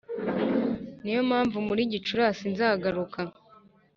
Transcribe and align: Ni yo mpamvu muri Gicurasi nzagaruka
Ni 1.03 1.11
yo 1.15 1.21
mpamvu 1.29 1.57
muri 1.67 1.81
Gicurasi 1.91 2.43
nzagaruka 2.53 3.19